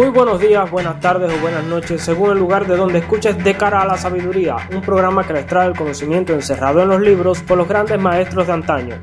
Muy 0.00 0.08
buenos 0.08 0.40
días, 0.40 0.70
buenas 0.70 0.98
tardes 0.98 1.30
o 1.30 1.42
buenas 1.42 1.62
noches, 1.64 2.00
según 2.00 2.30
el 2.30 2.38
lugar 2.38 2.66
de 2.66 2.74
donde 2.74 3.00
escuches 3.00 3.36
De 3.44 3.54
cara 3.54 3.82
a 3.82 3.84
la 3.84 3.98
sabiduría, 3.98 4.56
un 4.72 4.80
programa 4.80 5.26
que 5.26 5.34
les 5.34 5.44
trae 5.44 5.68
el 5.68 5.76
conocimiento 5.76 6.32
encerrado 6.32 6.80
en 6.80 6.88
los 6.88 7.02
libros 7.02 7.42
por 7.42 7.58
los 7.58 7.68
grandes 7.68 8.00
maestros 8.00 8.46
de 8.46 8.52
antaño. 8.54 8.94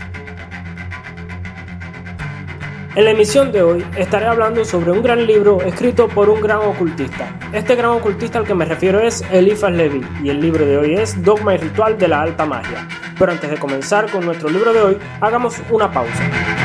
En 2.96 3.06
la 3.06 3.12
emisión 3.12 3.52
de 3.52 3.62
hoy 3.62 3.86
estaré 3.96 4.26
hablando 4.26 4.66
sobre 4.66 4.90
un 4.90 5.04
gran 5.04 5.28
libro 5.28 5.62
escrito 5.62 6.08
por 6.08 6.32
un 6.32 6.42
gran 6.42 6.62
ocultista. 6.62 7.30
Este 7.54 7.76
gran 7.76 7.92
ocultista 7.92 8.40
al 8.40 8.46
que 8.46 8.56
me 8.56 8.66
refiero 8.66 9.00
es 9.00 9.24
Eliphas 9.32 9.74
Levi 9.74 10.02
y 10.24 10.30
el 10.30 10.42
libro 10.42 10.66
de 10.66 10.78
hoy 10.80 10.96
es 10.96 11.24
Dogma 11.24 11.54
y 11.54 11.58
Ritual 11.58 11.96
de 12.00 12.08
la 12.08 12.24
Alta 12.24 12.48
Magia. 12.48 12.88
Pero 13.20 13.32
antes 13.32 13.52
de 13.52 13.58
comenzar 13.58 14.10
con 14.10 14.26
nuestro 14.26 14.50
libro 14.50 14.74
de 14.74 14.82
hoy, 14.82 14.98
hagamos 15.22 15.62
una 15.70 15.92
pausa. 15.92 16.57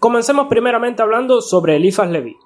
Comencemos 0.00 0.46
primeramente 0.48 1.02
hablando 1.02 1.42
sobre 1.42 1.76
Eliphas 1.76 2.08
Levi. 2.08 2.38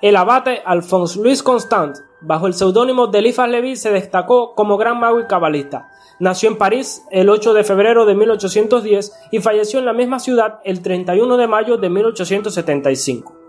El 0.00 0.16
abate 0.16 0.62
Alphonse 0.64 1.20
Louis 1.20 1.42
Constant, 1.42 1.98
bajo 2.22 2.46
el 2.46 2.54
seudónimo 2.54 3.08
de 3.08 3.18
Eliphas 3.18 3.50
Levi, 3.50 3.76
se 3.76 3.90
destacó 3.90 4.54
como 4.54 4.78
gran 4.78 4.98
mago 4.98 5.20
y 5.20 5.26
cabalista. 5.26 5.90
Nació 6.20 6.48
en 6.48 6.56
París 6.56 7.04
el 7.10 7.28
8 7.28 7.52
de 7.52 7.64
febrero 7.64 8.06
de 8.06 8.14
1810 8.14 9.12
y 9.30 9.40
falleció 9.40 9.78
en 9.78 9.84
la 9.84 9.92
misma 9.92 10.20
ciudad 10.20 10.60
el 10.64 10.80
31 10.80 11.36
de 11.36 11.46
mayo 11.48 11.76
de 11.76 11.90
1875. 11.90 13.41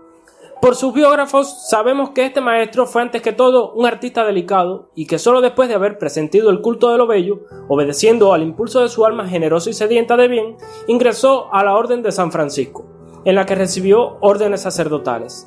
Por 0.64 0.76
sus 0.76 0.94
biógrafos 0.94 1.68
sabemos 1.68 2.12
que 2.14 2.24
este 2.24 2.40
maestro 2.40 2.86
fue 2.86 3.02
antes 3.02 3.20
que 3.20 3.34
todo 3.34 3.74
un 3.74 3.84
artista 3.84 4.24
delicado 4.24 4.88
y 4.94 5.06
que 5.06 5.18
solo 5.18 5.42
después 5.42 5.68
de 5.68 5.74
haber 5.74 5.98
presentido 5.98 6.48
el 6.48 6.62
culto 6.62 6.90
de 6.90 6.96
lo 6.96 7.06
bello, 7.06 7.40
obedeciendo 7.68 8.32
al 8.32 8.42
impulso 8.42 8.80
de 8.80 8.88
su 8.88 9.04
alma 9.04 9.28
generosa 9.28 9.68
y 9.68 9.74
sedienta 9.74 10.16
de 10.16 10.26
bien, 10.26 10.56
ingresó 10.86 11.52
a 11.52 11.62
la 11.64 11.74
Orden 11.74 12.02
de 12.02 12.12
San 12.12 12.32
Francisco, 12.32 12.86
en 13.26 13.34
la 13.34 13.44
que 13.44 13.56
recibió 13.56 14.16
órdenes 14.22 14.62
sacerdotales. 14.62 15.46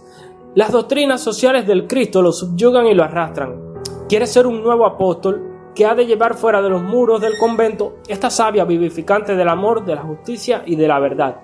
Las 0.53 0.71
doctrinas 0.71 1.19
sociales 1.19 1.65
del 1.65 1.87
Cristo 1.87 2.21
lo 2.21 2.31
subyugan 2.31 2.85
y 2.85 2.93
lo 2.93 3.03
arrastran. 3.03 3.73
Quiere 4.07 4.27
ser 4.27 4.45
un 4.45 4.61
nuevo 4.61 4.85
apóstol 4.85 5.71
que 5.73 5.87
ha 5.87 5.95
de 5.95 6.05
llevar 6.05 6.35
fuera 6.35 6.61
de 6.61 6.69
los 6.69 6.83
muros 6.83 7.21
del 7.21 7.39
convento 7.39 7.95
esta 8.07 8.29
savia 8.29 8.65
vivificante 8.65 9.35
del 9.35 9.49
amor, 9.49 9.83
de 9.83 9.95
la 9.95 10.03
justicia 10.03 10.61
y 10.63 10.75
de 10.75 10.87
la 10.87 10.99
verdad. 10.99 11.41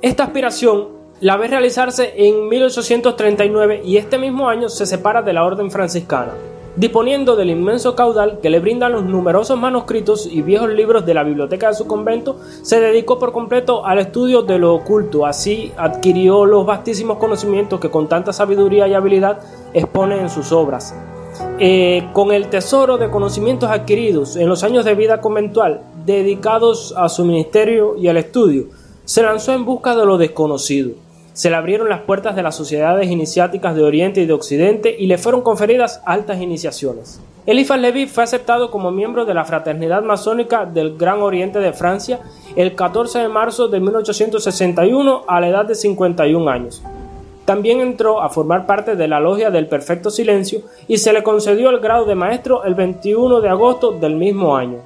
Esta 0.00 0.24
aspiración 0.24 0.95
la 1.20 1.38
ve 1.38 1.48
realizarse 1.48 2.12
en 2.14 2.46
1839 2.48 3.80
y 3.84 3.96
este 3.96 4.18
mismo 4.18 4.50
año 4.50 4.68
se 4.68 4.84
separa 4.84 5.22
de 5.22 5.32
la 5.32 5.44
orden 5.44 5.70
franciscana. 5.70 6.32
Disponiendo 6.76 7.36
del 7.36 7.48
inmenso 7.48 7.96
caudal 7.96 8.38
que 8.42 8.50
le 8.50 8.60
brindan 8.60 8.92
los 8.92 9.02
numerosos 9.02 9.58
manuscritos 9.58 10.28
y 10.30 10.42
viejos 10.42 10.68
libros 10.68 11.06
de 11.06 11.14
la 11.14 11.22
biblioteca 11.22 11.68
de 11.68 11.74
su 11.74 11.86
convento, 11.86 12.38
se 12.60 12.80
dedicó 12.80 13.18
por 13.18 13.32
completo 13.32 13.86
al 13.86 13.98
estudio 13.98 14.42
de 14.42 14.58
lo 14.58 14.74
oculto. 14.74 15.24
Así 15.24 15.72
adquirió 15.78 16.44
los 16.44 16.66
vastísimos 16.66 17.16
conocimientos 17.16 17.80
que 17.80 17.88
con 17.88 18.08
tanta 18.08 18.34
sabiduría 18.34 18.86
y 18.86 18.92
habilidad 18.92 19.38
expone 19.72 20.20
en 20.20 20.28
sus 20.28 20.52
obras. 20.52 20.94
Eh, 21.58 22.10
con 22.12 22.30
el 22.30 22.48
tesoro 22.48 22.98
de 22.98 23.08
conocimientos 23.08 23.70
adquiridos 23.70 24.36
en 24.36 24.50
los 24.50 24.62
años 24.62 24.84
de 24.84 24.94
vida 24.94 25.22
conventual 25.22 25.80
dedicados 26.04 26.92
a 26.94 27.08
su 27.08 27.24
ministerio 27.24 27.96
y 27.96 28.08
al 28.08 28.18
estudio, 28.18 28.66
se 29.06 29.22
lanzó 29.22 29.54
en 29.54 29.64
busca 29.64 29.96
de 29.96 30.04
lo 30.04 30.18
desconocido 30.18 31.05
se 31.36 31.50
le 31.50 31.56
abrieron 31.56 31.90
las 31.90 32.00
puertas 32.00 32.34
de 32.34 32.42
las 32.42 32.56
sociedades 32.56 33.10
iniciáticas 33.10 33.76
de 33.76 33.82
Oriente 33.82 34.22
y 34.22 34.26
de 34.26 34.32
Occidente 34.32 34.96
y 34.98 35.06
le 35.06 35.18
fueron 35.18 35.42
conferidas 35.42 36.00
altas 36.06 36.40
iniciaciones. 36.40 37.20
Eliphas 37.44 37.78
Levi 37.78 38.06
fue 38.06 38.24
aceptado 38.24 38.70
como 38.70 38.90
miembro 38.90 39.26
de 39.26 39.34
la 39.34 39.44
Fraternidad 39.44 40.02
Masónica 40.02 40.64
del 40.64 40.96
Gran 40.96 41.20
Oriente 41.20 41.58
de 41.58 41.74
Francia 41.74 42.20
el 42.56 42.74
14 42.74 43.18
de 43.18 43.28
marzo 43.28 43.68
de 43.68 43.80
1861 43.80 45.24
a 45.28 45.40
la 45.42 45.48
edad 45.48 45.66
de 45.66 45.74
51 45.74 46.50
años. 46.50 46.82
También 47.44 47.82
entró 47.82 48.22
a 48.22 48.30
formar 48.30 48.64
parte 48.64 48.96
de 48.96 49.06
la 49.06 49.20
Logia 49.20 49.50
del 49.50 49.68
Perfecto 49.68 50.08
Silencio 50.08 50.62
y 50.88 50.96
se 50.96 51.12
le 51.12 51.22
concedió 51.22 51.68
el 51.68 51.80
grado 51.80 52.06
de 52.06 52.14
maestro 52.14 52.64
el 52.64 52.74
21 52.74 53.42
de 53.42 53.50
agosto 53.50 53.92
del 53.92 54.16
mismo 54.16 54.56
año. 54.56 54.78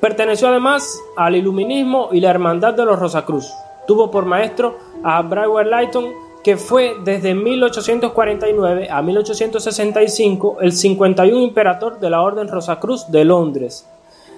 Perteneció 0.00 0.46
además 0.46 1.00
al 1.16 1.34
Iluminismo 1.34 2.10
y 2.12 2.20
la 2.20 2.30
Hermandad 2.30 2.74
de 2.74 2.84
los 2.84 2.96
Rosacruz. 2.96 3.52
Tuvo 3.88 4.08
por 4.08 4.24
maestro 4.24 4.89
a 5.02 5.22
Brewer 5.22 5.66
Lighton, 5.66 6.06
que 6.42 6.56
fue 6.56 6.96
desde 7.04 7.34
1849 7.34 8.88
a 8.90 9.02
1865 9.02 10.58
el 10.60 10.72
51 10.72 11.40
imperator 11.42 12.00
de 12.00 12.10
la 12.10 12.22
Orden 12.22 12.48
Rosacruz 12.48 13.10
de 13.10 13.24
Londres. 13.24 13.86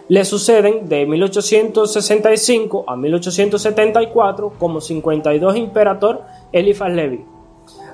Le 0.08 0.24
suceden 0.24 0.88
de 0.88 1.06
1865 1.06 2.84
a 2.88 2.96
1874 2.96 4.52
como 4.58 4.80
52 4.80 5.56
imperator 5.56 6.22
Eliphas 6.52 6.92
Levi. 6.92 7.24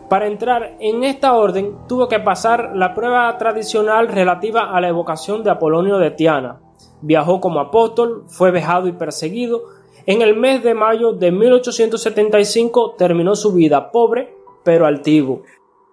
Para 0.08 0.26
entrar 0.26 0.76
en 0.80 1.04
esta 1.04 1.34
orden 1.34 1.76
tuvo 1.86 2.08
que 2.08 2.18
pasar 2.18 2.72
la 2.74 2.94
prueba 2.94 3.36
tradicional 3.36 4.08
relativa 4.08 4.74
a 4.74 4.80
la 4.80 4.88
evocación 4.88 5.44
de 5.44 5.50
Apolonio 5.50 5.98
de 5.98 6.10
Tiana. 6.10 6.60
Viajó 7.02 7.40
como 7.40 7.60
apóstol, 7.60 8.24
fue 8.26 8.50
vejado 8.50 8.88
y 8.88 8.92
perseguido, 8.92 9.64
en 10.08 10.22
el 10.22 10.34
mes 10.34 10.62
de 10.62 10.72
mayo 10.72 11.12
de 11.12 11.30
1875 11.30 12.94
terminó 12.96 13.36
su 13.36 13.52
vida 13.52 13.92
pobre 13.92 14.34
pero 14.64 14.86
altivo. 14.86 15.42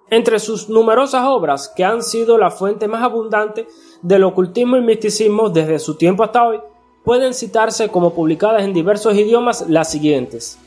Entre 0.09 0.39
sus 0.39 0.69
numerosas 0.69 1.25
obras, 1.27 1.67
que 1.75 1.83
han 1.83 2.01
sido 2.01 2.37
la 2.37 2.49
fuente 2.49 2.87
más 2.87 3.03
abundante 3.03 3.67
del 4.01 4.23
ocultismo 4.23 4.77
y 4.77 4.81
misticismo 4.81 5.49
desde 5.49 5.79
su 5.79 5.95
tiempo 5.95 6.23
hasta 6.23 6.47
hoy, 6.47 6.61
pueden 7.03 7.33
citarse 7.33 7.89
como 7.89 8.13
publicadas 8.13 8.63
en 8.63 8.71
diversos 8.71 9.15
idiomas 9.15 9.65
las 9.67 9.91
siguientes. 9.91 10.57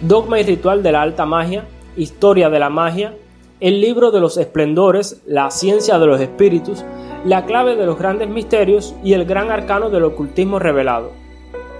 Dogma 0.00 0.40
y 0.40 0.42
ritual 0.42 0.82
de 0.82 0.90
la 0.90 1.02
alta 1.02 1.24
magia, 1.24 1.64
Historia 1.96 2.50
de 2.50 2.58
la 2.58 2.70
magia, 2.70 3.14
el 3.60 3.80
libro 3.80 4.10
de 4.10 4.20
los 4.20 4.38
esplendores, 4.38 5.20
la 5.26 5.50
ciencia 5.50 5.98
de 5.98 6.06
los 6.06 6.20
espíritus, 6.20 6.84
la 7.24 7.44
clave 7.44 7.76
de 7.76 7.84
los 7.84 7.98
grandes 7.98 8.28
misterios 8.28 8.94
y 9.04 9.12
el 9.12 9.26
gran 9.26 9.50
arcano 9.50 9.90
del 9.90 10.04
ocultismo 10.04 10.58
revelado. 10.58 11.10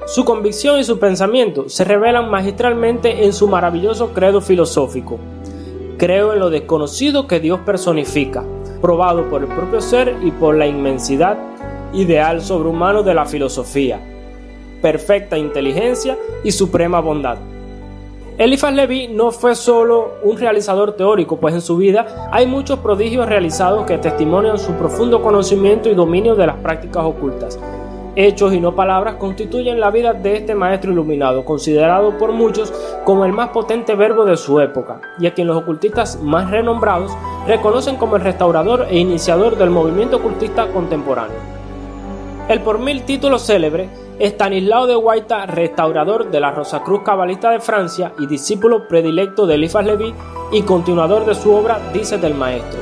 Su 0.06 0.24
convicción 0.24 0.78
y 0.78 0.84
su 0.84 0.98
pensamiento 0.98 1.68
se 1.68 1.84
revelan 1.84 2.30
magistralmente 2.30 3.24
en 3.24 3.32
su 3.32 3.48
maravilloso 3.48 4.12
credo 4.12 4.40
filosófico. 4.40 5.18
Creo 5.96 6.32
en 6.32 6.40
lo 6.40 6.50
desconocido 6.50 7.26
que 7.26 7.40
Dios 7.40 7.60
personifica, 7.60 8.44
probado 8.82 9.28
por 9.30 9.42
el 9.42 9.48
propio 9.48 9.80
ser 9.80 10.16
y 10.22 10.30
por 10.30 10.56
la 10.56 10.66
inmensidad 10.66 11.38
ideal 11.92 12.42
sobrehumano 12.42 13.02
de 13.02 13.14
la 13.14 13.24
filosofía, 13.24 14.00
perfecta 14.82 15.38
inteligencia 15.38 16.18
y 16.44 16.52
suprema 16.52 17.00
bondad. 17.00 17.38
Eliphas 18.40 18.72
Levi 18.72 19.06
no 19.06 19.32
fue 19.32 19.54
solo 19.54 20.12
un 20.22 20.38
realizador 20.38 20.92
teórico, 20.92 21.36
pues 21.36 21.54
en 21.54 21.60
su 21.60 21.76
vida 21.76 22.30
hay 22.32 22.46
muchos 22.46 22.78
prodigios 22.78 23.28
realizados 23.28 23.84
que 23.84 23.98
testimonian 23.98 24.58
su 24.58 24.72
profundo 24.76 25.20
conocimiento 25.20 25.90
y 25.90 25.94
dominio 25.94 26.34
de 26.34 26.46
las 26.46 26.56
prácticas 26.56 27.04
ocultas. 27.04 27.60
Hechos 28.16 28.54
y 28.54 28.60
no 28.60 28.74
palabras 28.74 29.16
constituyen 29.16 29.78
la 29.78 29.90
vida 29.90 30.14
de 30.14 30.36
este 30.36 30.54
maestro 30.54 30.90
iluminado, 30.90 31.44
considerado 31.44 32.16
por 32.16 32.32
muchos 32.32 32.72
como 33.04 33.26
el 33.26 33.34
más 33.34 33.50
potente 33.50 33.94
verbo 33.94 34.24
de 34.24 34.38
su 34.38 34.58
época, 34.58 35.02
y 35.18 35.26
a 35.26 35.34
quien 35.34 35.46
los 35.46 35.58
ocultistas 35.58 36.18
más 36.22 36.50
renombrados 36.50 37.12
reconocen 37.46 37.96
como 37.96 38.16
el 38.16 38.22
restaurador 38.22 38.86
e 38.88 38.98
iniciador 38.98 39.58
del 39.58 39.68
movimiento 39.68 40.16
ocultista 40.16 40.68
contemporáneo. 40.68 41.36
El 42.48 42.60
por 42.60 42.78
mil 42.78 43.02
título 43.02 43.38
célebre 43.38 43.90
Estanislao 44.20 44.86
de 44.86 44.96
Guaita, 44.96 45.46
restaurador 45.46 46.30
de 46.30 46.40
la 46.40 46.50
Rosacruz 46.50 47.00
Cabalista 47.02 47.52
de 47.52 47.58
Francia 47.58 48.12
y 48.18 48.26
discípulo 48.26 48.86
predilecto 48.86 49.46
de 49.46 49.54
Eliphas 49.54 49.86
Levi 49.86 50.12
y 50.52 50.60
continuador 50.60 51.24
de 51.24 51.34
su 51.34 51.50
obra, 51.50 51.80
dice 51.94 52.18
del 52.18 52.34
maestro. 52.34 52.78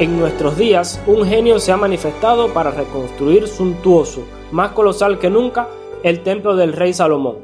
En 0.00 0.18
nuestros 0.18 0.58
días, 0.58 1.00
un 1.06 1.24
genio 1.24 1.60
se 1.60 1.70
ha 1.70 1.76
manifestado 1.76 2.52
para 2.52 2.72
reconstruir 2.72 3.46
suntuoso, 3.46 4.24
más 4.50 4.72
colosal 4.72 5.20
que 5.20 5.30
nunca, 5.30 5.68
el 6.02 6.24
templo 6.24 6.56
del 6.56 6.72
rey 6.72 6.92
Salomón. 6.92 7.36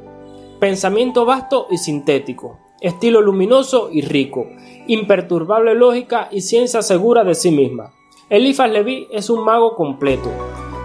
Pensamiento 0.59 1.25
vasto 1.25 1.69
y 1.71 1.79
sintético, 1.79 2.59
estilo 2.81 3.21
luminoso 3.21 3.91
y 3.93 4.01
rico, 4.01 4.45
imperturbable 4.89 5.77
lógica 5.77 6.29
y 6.33 6.41
ciencia 6.41 6.83
segura 6.83 7.23
de 7.23 7.37
sí 7.37 7.53
misma. 7.53 7.93
Eliphas 8.29 8.69
Levi 8.69 9.07
es 9.13 9.31
un 9.31 9.45
mago 9.45 9.77
completo, 9.77 10.33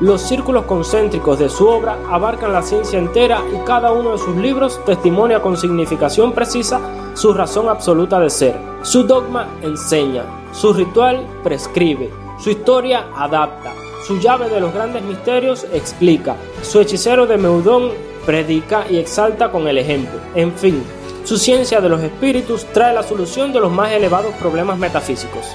los 0.01 0.21
círculos 0.21 0.65
concéntricos 0.65 1.37
de 1.37 1.47
su 1.47 1.67
obra 1.67 1.95
abarcan 2.09 2.51
la 2.51 2.63
ciencia 2.63 2.97
entera 2.97 3.43
y 3.53 3.63
cada 3.65 3.91
uno 3.91 4.13
de 4.13 4.17
sus 4.17 4.35
libros 4.35 4.83
testimonia 4.83 5.43
con 5.43 5.55
significación 5.55 6.33
precisa 6.33 6.81
su 7.13 7.33
razón 7.33 7.69
absoluta 7.69 8.19
de 8.19 8.31
ser. 8.31 8.55
Su 8.81 9.03
dogma 9.03 9.47
enseña, 9.61 10.23
su 10.53 10.73
ritual 10.73 11.23
prescribe, 11.43 12.09
su 12.39 12.49
historia 12.49 13.09
adapta, 13.15 13.73
su 14.07 14.17
llave 14.17 14.49
de 14.49 14.59
los 14.59 14.73
grandes 14.73 15.03
misterios 15.03 15.67
explica, 15.71 16.35
su 16.63 16.79
hechicero 16.79 17.27
de 17.27 17.37
Meudón 17.37 17.91
predica 18.25 18.85
y 18.89 18.97
exalta 18.97 19.51
con 19.51 19.67
el 19.67 19.77
ejemplo. 19.77 20.19
En 20.33 20.51
fin, 20.53 20.83
su 21.23 21.37
ciencia 21.37 21.79
de 21.79 21.89
los 21.89 22.01
espíritus 22.01 22.65
trae 22.73 22.95
la 22.95 23.03
solución 23.03 23.53
de 23.53 23.59
los 23.59 23.71
más 23.71 23.91
elevados 23.91 24.33
problemas 24.35 24.79
metafísicos. 24.79 25.45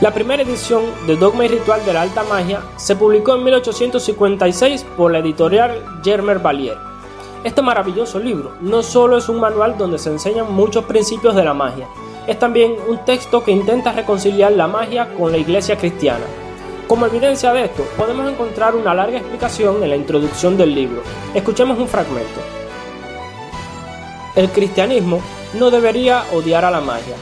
La 0.00 0.14
primera 0.14 0.44
edición 0.44 0.84
de 1.08 1.16
Dogma 1.16 1.44
y 1.44 1.48
Ritual 1.48 1.84
de 1.84 1.92
la 1.92 2.02
Alta 2.02 2.22
Magia 2.22 2.60
se 2.76 2.94
publicó 2.94 3.34
en 3.34 3.42
1856 3.42 4.86
por 4.96 5.10
la 5.10 5.18
editorial 5.18 5.84
Germer 6.04 6.38
Valier. 6.38 6.78
Este 7.42 7.62
maravilloso 7.62 8.20
libro 8.20 8.52
no 8.60 8.84
solo 8.84 9.18
es 9.18 9.28
un 9.28 9.40
manual 9.40 9.76
donde 9.76 9.98
se 9.98 10.10
enseñan 10.10 10.52
muchos 10.52 10.84
principios 10.84 11.34
de 11.34 11.44
la 11.44 11.52
magia, 11.52 11.88
es 12.28 12.38
también 12.38 12.76
un 12.86 13.04
texto 13.04 13.42
que 13.42 13.50
intenta 13.50 13.90
reconciliar 13.90 14.52
la 14.52 14.68
magia 14.68 15.12
con 15.14 15.32
la 15.32 15.38
iglesia 15.38 15.76
cristiana. 15.76 16.26
Como 16.86 17.06
evidencia 17.06 17.52
de 17.52 17.64
esto, 17.64 17.82
podemos 17.96 18.30
encontrar 18.30 18.76
una 18.76 18.94
larga 18.94 19.18
explicación 19.18 19.82
en 19.82 19.90
la 19.90 19.96
introducción 19.96 20.56
del 20.56 20.76
libro. 20.76 21.02
Escuchemos 21.34 21.76
un 21.76 21.88
fragmento. 21.88 22.40
El 24.36 24.48
cristianismo 24.50 25.20
no 25.54 25.72
debería 25.72 26.22
odiar 26.32 26.64
a 26.64 26.70
la 26.70 26.80
magia, 26.80 27.16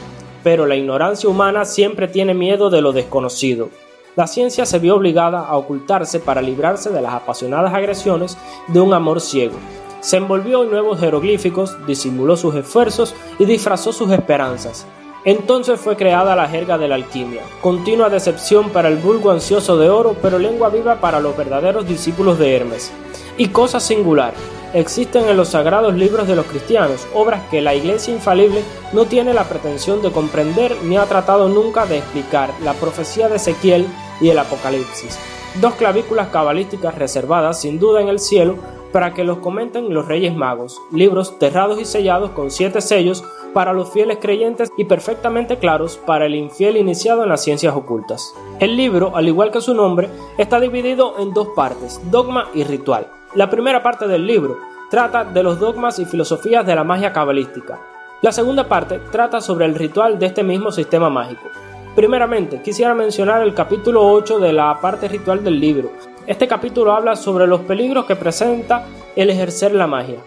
pero 0.47 0.65
la 0.65 0.77
ignorancia 0.77 1.27
humana 1.27 1.65
siempre 1.65 2.07
tiene 2.07 2.33
miedo 2.33 2.69
de 2.69 2.79
lo 2.79 2.93
desconocido. 2.93 3.67
La 4.15 4.27
ciencia 4.27 4.65
se 4.65 4.79
vio 4.79 4.95
obligada 4.95 5.41
a 5.41 5.57
ocultarse 5.57 6.21
para 6.21 6.41
librarse 6.41 6.89
de 6.89 7.01
las 7.01 7.15
apasionadas 7.15 7.73
agresiones 7.73 8.37
de 8.69 8.79
un 8.79 8.93
amor 8.93 9.19
ciego. 9.19 9.55
Se 9.99 10.15
envolvió 10.15 10.63
en 10.63 10.71
nuevos 10.71 11.01
jeroglíficos, 11.01 11.75
disimuló 11.85 12.37
sus 12.37 12.55
esfuerzos 12.55 13.13
y 13.37 13.43
disfrazó 13.43 13.91
sus 13.91 14.09
esperanzas. 14.09 14.87
Entonces 15.25 15.81
fue 15.81 15.97
creada 15.97 16.33
la 16.33 16.47
jerga 16.47 16.77
de 16.77 16.87
la 16.87 16.95
alquimia, 16.95 17.41
continua 17.59 18.09
decepción 18.09 18.69
para 18.69 18.87
el 18.87 18.95
vulgo 18.95 19.31
ansioso 19.31 19.77
de 19.77 19.89
oro, 19.89 20.15
pero 20.21 20.39
lengua 20.39 20.69
viva 20.69 21.01
para 21.01 21.19
los 21.19 21.35
verdaderos 21.35 21.85
discípulos 21.85 22.39
de 22.39 22.55
Hermes. 22.55 22.89
Y 23.37 23.49
cosa 23.49 23.81
singular, 23.81 24.33
existen 24.73 25.27
en 25.27 25.37
los 25.37 25.49
sagrados 25.49 25.95
libros 25.95 26.27
de 26.27 26.35
los 26.35 26.45
cristianos 26.45 27.07
obras 27.13 27.41
que 27.49 27.61
la 27.61 27.75
Iglesia 27.75 28.13
infalible 28.13 28.63
no 28.93 29.05
tiene 29.05 29.33
la 29.33 29.45
pretensión 29.45 30.01
de 30.01 30.11
comprender 30.11 30.75
ni 30.83 30.97
ha 30.97 31.05
tratado 31.05 31.49
nunca 31.49 31.85
de 31.85 31.97
explicar, 31.97 32.51
la 32.63 32.73
profecía 32.73 33.29
de 33.29 33.37
Ezequiel 33.37 33.87
y 34.21 34.29
el 34.29 34.39
Apocalipsis, 34.39 35.17
dos 35.61 35.75
clavículas 35.75 36.29
cabalísticas 36.29 36.95
reservadas 36.95 37.61
sin 37.61 37.79
duda 37.79 38.01
en 38.01 38.09
el 38.09 38.19
cielo 38.19 38.55
para 38.91 39.13
que 39.13 39.23
los 39.23 39.39
comenten 39.39 39.93
los 39.93 40.07
Reyes 40.07 40.35
Magos, 40.35 40.81
libros 40.91 41.35
cerrados 41.39 41.79
y 41.79 41.85
sellados 41.85 42.31
con 42.31 42.51
siete 42.51 42.81
sellos 42.81 43.23
para 43.53 43.73
los 43.73 43.91
fieles 43.91 44.17
creyentes 44.21 44.69
y 44.77 44.85
perfectamente 44.85 45.57
claros 45.57 45.97
para 45.97 46.25
el 46.25 46.35
infiel 46.35 46.77
iniciado 46.77 47.23
en 47.23 47.29
las 47.29 47.43
ciencias 47.43 47.75
ocultas. 47.75 48.33
El 48.59 48.77
libro, 48.77 49.15
al 49.15 49.27
igual 49.27 49.51
que 49.51 49.61
su 49.61 49.73
nombre, 49.73 50.09
está 50.37 50.59
dividido 50.59 51.15
en 51.19 51.33
dos 51.33 51.49
partes, 51.55 51.99
dogma 52.11 52.49
y 52.53 52.63
ritual. 52.63 53.07
La 53.35 53.49
primera 53.49 53.83
parte 53.83 54.07
del 54.07 54.25
libro 54.25 54.57
trata 54.89 55.25
de 55.25 55.43
los 55.43 55.59
dogmas 55.59 55.99
y 55.99 56.05
filosofías 56.05 56.65
de 56.65 56.75
la 56.75 56.85
magia 56.85 57.11
cabalística. 57.11 57.77
La 58.21 58.31
segunda 58.31 58.67
parte 58.69 59.01
trata 59.11 59.41
sobre 59.41 59.65
el 59.65 59.75
ritual 59.75 60.17
de 60.17 60.27
este 60.27 60.43
mismo 60.43 60.71
sistema 60.71 61.09
mágico. 61.09 61.49
Primeramente, 61.93 62.61
quisiera 62.61 62.95
mencionar 62.95 63.41
el 63.43 63.53
capítulo 63.53 64.09
8 64.09 64.39
de 64.39 64.53
la 64.53 64.79
parte 64.79 65.09
ritual 65.09 65.43
del 65.43 65.59
libro. 65.59 65.91
Este 66.25 66.47
capítulo 66.47 66.93
habla 66.93 67.17
sobre 67.17 67.47
los 67.47 67.61
peligros 67.61 68.05
que 68.05 68.15
presenta 68.15 68.85
el 69.15 69.29
ejercer 69.29 69.75
la 69.75 69.87
magia. 69.87 70.19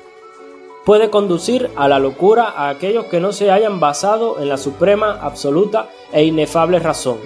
Puede 0.84 1.08
conducir 1.08 1.70
a 1.76 1.88
la 1.88 1.98
locura 1.98 2.52
a 2.54 2.68
aquellos 2.68 3.06
que 3.06 3.20
no 3.20 3.32
se 3.32 3.50
hayan 3.50 3.80
basado 3.80 4.40
en 4.40 4.48
la 4.48 4.58
suprema, 4.58 5.18
absoluta 5.22 5.88
e 6.12 6.24
inefable 6.24 6.78
razón. 6.80 7.18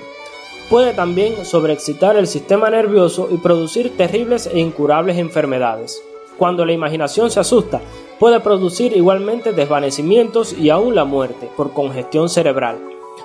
Puede 0.70 0.94
también 0.94 1.44
sobreexcitar 1.44 2.16
el 2.16 2.26
sistema 2.26 2.70
nervioso 2.70 3.28
y 3.30 3.36
producir 3.36 3.96
terribles 3.96 4.46
e 4.46 4.58
incurables 4.58 5.18
enfermedades. 5.18 6.02
Cuando 6.38 6.64
la 6.64 6.72
imaginación 6.72 7.30
se 7.30 7.38
asusta, 7.38 7.80
puede 8.18 8.40
producir 8.40 8.96
igualmente 8.96 9.52
desvanecimientos 9.52 10.52
y 10.54 10.70
aún 10.70 10.94
la 10.94 11.04
muerte 11.04 11.50
por 11.56 11.72
congestión 11.72 12.28
cerebral. 12.28 12.78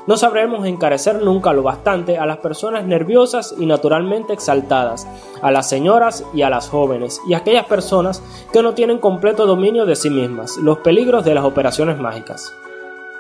No 0.06 0.18
sabremos 0.18 0.66
encarecer 0.66 1.22
nunca 1.24 1.54
lo 1.54 1.64
bastante 1.64 2.18
a 2.18 2.26
las 2.26 2.38
personas 2.38 2.86
nerviosas 2.86 3.56
y 3.58 3.66
naturalmente 3.66 4.34
exaltadas, 4.34 5.08
a 5.42 5.50
las 5.50 5.70
señoras 5.70 6.26
y 6.34 6.42
a 6.42 6.50
las 6.50 6.70
jóvenes, 6.70 7.22
y 7.28 7.34
a 7.34 7.38
aquellas 7.38 7.66
personas 7.66 8.22
que 8.52 8.62
no 8.62 8.74
tienen 8.74 9.00
completo 9.00 9.46
dominio 9.46 9.86
de 9.86 9.96
sí 9.96 10.10
mismas, 10.10 10.58
los 10.58 10.80
peligros 10.80 11.26
de 11.26 11.36
las 11.36 11.46
operaciones 11.46 12.00
mágicas. 12.00 12.54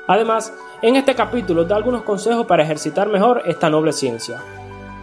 Además, 0.09 0.51
en 0.81 0.97
este 0.97 1.15
capítulo 1.15 1.63
da 1.63 1.77
algunos 1.77 2.01
consejos 2.01 2.45
para 2.45 2.63
ejercitar 2.63 3.07
mejor 3.07 3.44
esta 3.45 3.69
noble 3.69 3.94
ciencia. 3.94 4.41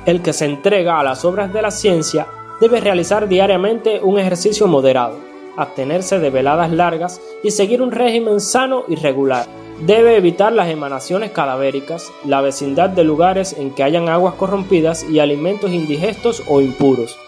El 0.04 0.20
que 0.20 0.34
se 0.34 0.44
entrega 0.44 1.00
a 1.00 1.02
las 1.02 1.24
obras 1.24 1.50
de 1.52 1.62
la 1.62 1.70
ciencia 1.70 2.26
debe 2.60 2.80
realizar 2.80 3.26
diariamente 3.26 4.00
un 4.02 4.18
ejercicio 4.18 4.66
moderado, 4.66 5.18
abstenerse 5.56 6.18
de 6.18 6.30
veladas 6.30 6.70
largas 6.70 7.22
y 7.42 7.52
seguir 7.52 7.80
un 7.80 7.92
régimen 7.92 8.40
sano 8.40 8.84
y 8.88 8.96
regular 8.96 9.46
Debe 9.80 10.16
evitar 10.16 10.54
las 10.54 10.70
emanaciones 10.70 11.32
cadavéricas, 11.32 12.10
la 12.24 12.40
vecindad 12.40 12.88
de 12.88 13.04
lugares 13.04 13.52
en 13.58 13.70
que 13.70 13.82
hayan 13.82 14.08
aguas 14.08 14.32
corrompidas 14.34 15.04
y 15.04 15.20
alimentos 15.20 15.70
indigestos 15.70 16.42
o 16.48 16.62
impuros. 16.62 17.18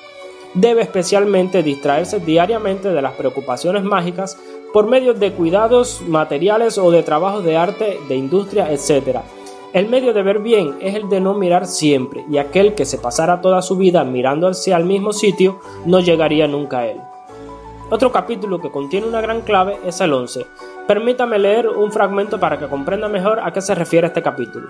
Debe 0.54 0.80
especialmente 0.80 1.62
distraerse 1.62 2.20
diariamente 2.20 2.88
de 2.88 3.02
las 3.02 3.12
preocupaciones 3.12 3.84
mágicas 3.84 4.38
por 4.73 4.87
medio 4.87 5.15
de 5.15 5.32
cuidados 5.32 6.03
materiales 6.03 6.79
o 6.79 6.91
de 6.91 7.03
trabajos 7.03 7.44
de 7.44 7.56
arte, 7.56 7.99
de 8.09 8.17
industria, 8.17 8.70
etc. 8.73 9.20
El 9.73 9.88
medio 9.88 10.12
de 10.12 10.23
ver 10.23 10.38
bien 10.38 10.76
es 10.81 10.94
el 10.94 11.09
de 11.09 11.20
no 11.20 11.35
mirar 11.35 11.67
siempre, 11.67 12.25
y 12.31 12.38
aquel 12.38 12.75
que 12.75 12.85
se 12.85 12.99
pasara 12.99 13.41
toda 13.41 13.62
su 13.62 13.76
vida 13.76 14.05
mirando 14.05 14.49
hacia 14.49 14.76
el 14.76 14.85
mismo 14.85 15.12
sitio 15.12 15.61
no 15.85 16.00
llegaría 16.00 16.47
nunca 16.47 16.81
a 16.81 16.87
él. 16.87 17.00
Otro 17.91 18.12
capítulo 18.12 18.61
que 18.61 18.70
contiene 18.70 19.06
una 19.06 19.23
gran 19.23 19.41
clave 19.41 19.79
es 19.85 20.00
el 20.00 20.12
11. 20.12 20.47
Permítame 20.87 21.38
leer 21.38 21.69
un 21.69 21.91
fragmento 21.91 22.38
para 22.38 22.59
que 22.59 22.69
comprenda 22.69 23.09
mejor 23.09 23.41
a 23.41 23.53
qué 23.53 23.62
se 23.62 23.75
refiere 23.75 24.06
este 24.06 24.23
capítulo. 24.23 24.69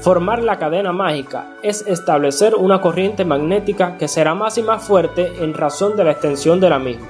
Formar 0.00 0.42
la 0.42 0.58
cadena 0.58 0.92
mágica 0.92 1.56
es 1.62 1.86
establecer 1.86 2.56
una 2.56 2.80
corriente 2.80 3.24
magnética 3.24 3.96
que 3.96 4.08
será 4.08 4.34
más 4.34 4.58
y 4.58 4.62
más 4.62 4.84
fuerte 4.84 5.32
en 5.42 5.54
razón 5.54 5.96
de 5.96 6.04
la 6.04 6.10
extensión 6.10 6.60
de 6.60 6.70
la 6.70 6.78
misma. 6.78 7.06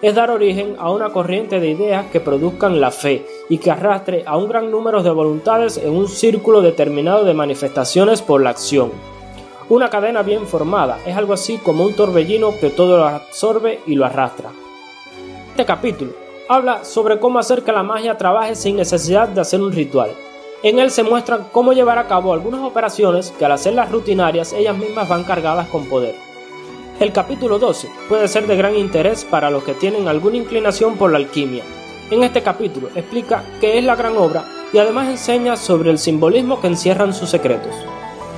Es 0.00 0.14
dar 0.14 0.30
origen 0.30 0.76
a 0.78 0.92
una 0.92 1.10
corriente 1.10 1.58
de 1.58 1.70
ideas 1.70 2.06
que 2.12 2.20
produzcan 2.20 2.80
la 2.80 2.92
fe 2.92 3.26
y 3.48 3.58
que 3.58 3.72
arrastre 3.72 4.22
a 4.26 4.36
un 4.36 4.48
gran 4.48 4.70
número 4.70 5.02
de 5.02 5.10
voluntades 5.10 5.76
en 5.76 5.90
un 5.90 6.06
círculo 6.06 6.62
determinado 6.62 7.24
de 7.24 7.34
manifestaciones 7.34 8.22
por 8.22 8.40
la 8.40 8.50
acción. 8.50 8.92
Una 9.68 9.90
cadena 9.90 10.22
bien 10.22 10.46
formada 10.46 11.00
es 11.04 11.16
algo 11.16 11.32
así 11.32 11.58
como 11.58 11.84
un 11.84 11.96
torbellino 11.96 12.54
que 12.60 12.70
todo 12.70 12.96
lo 12.96 13.06
absorbe 13.06 13.80
y 13.86 13.96
lo 13.96 14.06
arrastra. 14.06 14.50
Este 15.50 15.64
capítulo 15.64 16.12
habla 16.48 16.84
sobre 16.84 17.18
cómo 17.18 17.40
hacer 17.40 17.64
que 17.64 17.72
la 17.72 17.82
magia 17.82 18.16
trabaje 18.16 18.54
sin 18.54 18.76
necesidad 18.76 19.26
de 19.28 19.40
hacer 19.40 19.60
un 19.60 19.72
ritual. 19.72 20.10
En 20.62 20.78
él 20.78 20.92
se 20.92 21.02
muestra 21.02 21.40
cómo 21.50 21.72
llevar 21.72 21.98
a 21.98 22.06
cabo 22.06 22.32
algunas 22.32 22.60
operaciones 22.60 23.32
que 23.36 23.44
al 23.44 23.52
hacerlas 23.52 23.90
rutinarias 23.90 24.52
ellas 24.52 24.76
mismas 24.78 25.08
van 25.08 25.24
cargadas 25.24 25.66
con 25.68 25.86
poder. 25.86 26.27
El 27.00 27.12
capítulo 27.12 27.60
12 27.60 27.88
puede 28.08 28.26
ser 28.26 28.48
de 28.48 28.56
gran 28.56 28.76
interés 28.76 29.24
para 29.24 29.50
los 29.50 29.62
que 29.62 29.74
tienen 29.74 30.08
alguna 30.08 30.36
inclinación 30.36 30.96
por 30.96 31.12
la 31.12 31.18
alquimia. 31.18 31.62
En 32.10 32.24
este 32.24 32.42
capítulo 32.42 32.88
explica 32.96 33.44
qué 33.60 33.78
es 33.78 33.84
la 33.84 33.94
gran 33.94 34.16
obra 34.16 34.44
y 34.72 34.78
además 34.78 35.08
enseña 35.08 35.56
sobre 35.56 35.90
el 35.90 35.98
simbolismo 36.00 36.60
que 36.60 36.66
encierran 36.66 37.14
sus 37.14 37.30
secretos. 37.30 37.72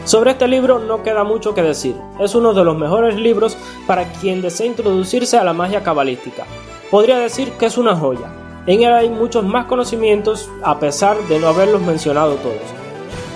Sobre 0.04 0.32
este 0.32 0.46
libro 0.46 0.78
no 0.78 1.02
queda 1.02 1.24
mucho 1.24 1.54
que 1.54 1.62
decir, 1.62 1.96
es 2.18 2.34
uno 2.34 2.52
de 2.52 2.62
los 2.62 2.76
mejores 2.76 3.16
libros 3.16 3.56
para 3.86 4.12
quien 4.12 4.42
desea 4.42 4.66
introducirse 4.66 5.38
a 5.38 5.44
la 5.44 5.54
magia 5.54 5.82
cabalística. 5.82 6.44
Podría 6.90 7.16
decir 7.18 7.52
que 7.52 7.64
es 7.64 7.78
una 7.78 7.96
joya. 7.96 8.30
En 8.66 8.82
él 8.82 8.92
hay 8.92 9.08
muchos 9.08 9.42
más 9.42 9.64
conocimientos 9.64 10.50
a 10.62 10.78
pesar 10.78 11.16
de 11.28 11.38
no 11.38 11.48
haberlos 11.48 11.80
mencionado 11.80 12.34
todos. 12.34 12.60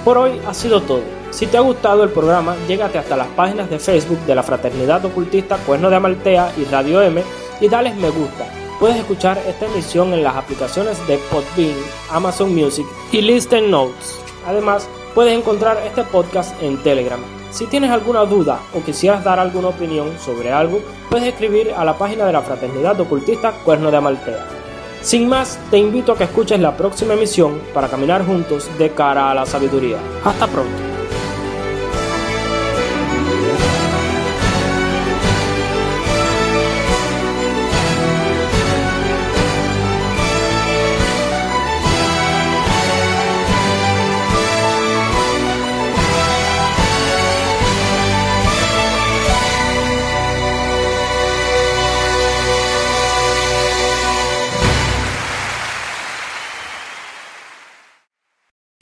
Por 0.04 0.18
hoy 0.18 0.32
ha 0.46 0.52
sido 0.52 0.82
todo. 0.82 1.23
Si 1.34 1.46
te 1.46 1.56
ha 1.56 1.60
gustado 1.60 2.04
el 2.04 2.10
programa, 2.10 2.54
llégate 2.68 2.98
hasta 2.98 3.16
las 3.16 3.26
páginas 3.28 3.68
de 3.68 3.78
Facebook 3.78 4.20
de 4.20 4.34
la 4.34 4.42
Fraternidad 4.42 5.04
Ocultista 5.04 5.56
Cuerno 5.58 5.90
de 5.90 5.96
Amaltea 5.96 6.52
y 6.56 6.64
Radio 6.64 7.02
M 7.02 7.22
y 7.60 7.68
dales 7.68 7.96
me 7.96 8.08
gusta. 8.10 8.46
Puedes 8.78 8.96
escuchar 8.96 9.38
esta 9.46 9.66
emisión 9.66 10.12
en 10.14 10.22
las 10.22 10.36
aplicaciones 10.36 11.04
de 11.06 11.18
Podbean, 11.30 11.76
Amazon 12.10 12.54
Music 12.54 12.86
y 13.12 13.20
Listen 13.20 13.70
Notes. 13.70 14.20
Además, 14.46 14.88
Puedes 15.14 15.38
encontrar 15.38 15.78
este 15.86 16.02
podcast 16.02 16.60
en 16.60 16.82
Telegram. 16.82 17.20
Si 17.52 17.66
tienes 17.66 17.92
alguna 17.92 18.24
duda 18.24 18.58
o 18.74 18.82
quisieras 18.82 19.22
dar 19.22 19.38
alguna 19.38 19.68
opinión 19.68 20.18
sobre 20.18 20.50
algo, 20.50 20.80
puedes 21.08 21.28
escribir 21.28 21.72
a 21.72 21.84
la 21.84 21.96
página 21.96 22.26
de 22.26 22.32
la 22.32 22.42
Fraternidad 22.42 22.98
Ocultista 23.00 23.52
Cuerno 23.64 23.92
de 23.92 23.96
Amaltea. 23.96 24.44
Sin 25.02 25.28
más, 25.28 25.56
te 25.70 25.78
invito 25.78 26.10
a 26.10 26.18
que 26.18 26.24
escuches 26.24 26.58
la 26.58 26.76
próxima 26.76 27.14
emisión 27.14 27.60
para 27.72 27.86
caminar 27.86 28.26
juntos 28.26 28.68
de 28.76 28.90
cara 28.90 29.30
a 29.30 29.34
la 29.34 29.46
sabiduría. 29.46 29.98
Hasta 30.24 30.48
pronto. 30.48 30.93